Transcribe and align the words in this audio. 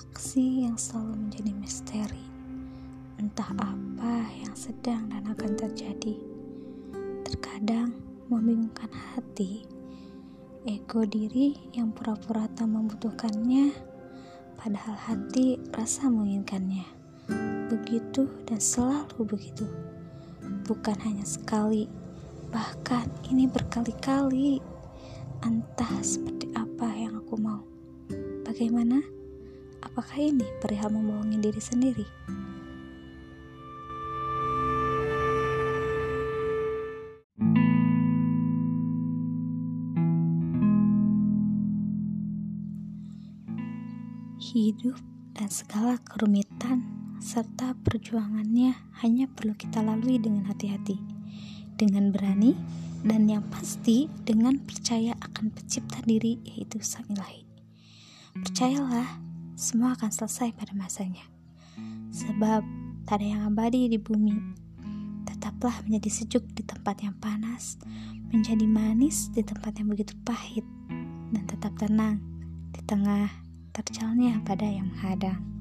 galaksi 0.00 0.64
yang 0.64 0.80
selalu 0.80 1.28
menjadi 1.28 1.52
misteri. 1.60 2.24
Entah 3.20 3.52
apa 3.52 4.32
yang 4.32 4.56
sedang 4.56 5.12
dan 5.12 5.28
akan 5.28 5.52
terjadi. 5.60 6.16
Terkadang 7.28 7.92
membingungkan 8.32 8.88
hati, 8.88 9.68
ego 10.64 11.04
diri 11.04 11.52
yang 11.76 11.92
pura-pura 11.92 12.48
tak 12.56 12.72
membutuhkannya, 12.72 13.76
padahal 14.56 14.96
hati 14.96 15.60
rasa 15.76 16.08
menginginkannya. 16.08 16.88
Begitu 17.68 18.24
dan 18.48 18.56
selalu 18.56 19.36
begitu. 19.36 19.68
Bukan 20.64 20.96
hanya 21.04 21.28
sekali, 21.28 21.92
bahkan 22.48 23.04
ini 23.28 23.44
berkali-kali. 23.44 24.64
Entah 25.44 25.92
seperti 26.00 26.48
apa 26.56 26.88
yang 26.88 27.20
aku 27.20 27.36
mau. 27.36 27.60
Bagaimana? 28.48 29.19
Apakah 29.80 30.16
ini 30.20 30.44
perihal 30.60 30.92
membohongi 30.92 31.40
diri 31.40 31.60
sendiri? 31.60 32.06
Hidup 44.50 44.98
dan 45.38 45.46
segala 45.46 45.94
kerumitan 46.02 46.82
serta 47.22 47.76
perjuangannya 47.86 48.74
hanya 49.04 49.30
perlu 49.30 49.54
kita 49.54 49.78
lalui 49.78 50.18
dengan 50.18 50.48
hati-hati, 50.50 50.98
dengan 51.78 52.10
berani, 52.10 52.58
dan 53.06 53.30
yang 53.30 53.46
pasti 53.48 54.10
dengan 54.26 54.58
percaya 54.60 55.14
akan 55.22 55.54
pencipta 55.54 56.02
diri 56.02 56.40
yaitu 56.44 56.82
Sang 56.82 57.06
Ilahi. 57.08 57.46
Percayalah, 58.42 59.29
semua 59.60 59.92
akan 59.92 60.08
selesai 60.08 60.56
pada 60.56 60.72
masanya. 60.72 61.20
Sebab 62.08 62.64
tak 63.04 63.20
ada 63.20 63.26
yang 63.36 63.42
abadi 63.44 63.92
di 63.92 64.00
bumi. 64.00 64.56
Tetaplah 65.28 65.84
menjadi 65.84 66.08
sejuk 66.08 66.48
di 66.56 66.64
tempat 66.64 67.04
yang 67.04 67.12
panas, 67.20 67.76
menjadi 68.32 68.64
manis 68.64 69.28
di 69.36 69.44
tempat 69.44 69.76
yang 69.76 69.92
begitu 69.92 70.16
pahit, 70.24 70.64
dan 71.36 71.44
tetap 71.44 71.76
tenang 71.76 72.24
di 72.72 72.80
tengah 72.88 73.28
terjalnya 73.76 74.40
pada 74.48 74.64
yang 74.64 74.88
menghadang. 74.88 75.59